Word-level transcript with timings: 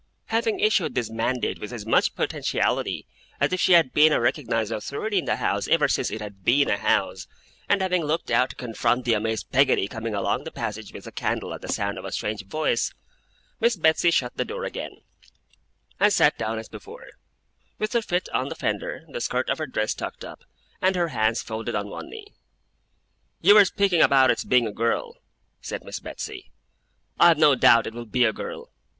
Having 0.29 0.61
issued 0.61 0.95
this 0.95 1.11
mandate 1.11 1.59
with 1.59 1.71
as 1.71 1.85
much 1.85 2.15
potentiality 2.15 3.05
as 3.39 3.53
if 3.53 3.61
she 3.61 3.73
had 3.73 3.93
been 3.93 4.11
a 4.11 4.19
recognized 4.19 4.71
authority 4.71 5.19
in 5.19 5.25
the 5.25 5.35
house 5.35 5.67
ever 5.67 5.87
since 5.87 6.09
it 6.09 6.19
had 6.21 6.43
been 6.43 6.71
a 6.71 6.77
house, 6.79 7.27
and 7.69 7.83
having 7.83 8.03
looked 8.03 8.31
out 8.31 8.49
to 8.49 8.55
confront 8.55 9.05
the 9.05 9.13
amazed 9.13 9.51
Peggotty 9.51 9.87
coming 9.87 10.15
along 10.15 10.43
the 10.43 10.51
passage 10.51 10.91
with 10.91 11.05
a 11.05 11.11
candle 11.11 11.53
at 11.53 11.61
the 11.61 11.67
sound 11.67 11.99
of 11.99 12.05
a 12.05 12.11
strange 12.11 12.43
voice, 12.47 12.91
Miss 13.59 13.75
Betsey 13.75 14.09
shut 14.09 14.35
the 14.37 14.43
door 14.43 14.63
again, 14.63 15.01
and 15.99 16.11
sat 16.11 16.35
down 16.35 16.57
as 16.57 16.67
before: 16.67 17.05
with 17.77 17.93
her 17.93 18.01
feet 18.01 18.27
on 18.29 18.49
the 18.49 18.55
fender, 18.55 19.03
the 19.09 19.21
skirt 19.21 19.51
of 19.51 19.59
her 19.59 19.67
dress 19.67 19.93
tucked 19.93 20.25
up, 20.25 20.43
and 20.81 20.95
her 20.95 21.09
hands 21.09 21.43
folded 21.43 21.75
on 21.75 21.89
one 21.91 22.09
knee. 22.09 22.25
'You 23.39 23.53
were 23.53 23.65
speaking 23.65 24.01
about 24.01 24.31
its 24.31 24.43
being 24.45 24.65
a 24.65 24.73
girl,' 24.73 25.17
said 25.61 25.83
Miss 25.83 25.99
Betsey. 25.99 26.51
'I 27.19 27.27
have 27.27 27.37
no 27.37 27.53
doubt 27.53 27.85
it 27.85 27.93
will 27.93 28.07
be 28.07 28.23
a 28.23 28.33
girl. 28.33 28.71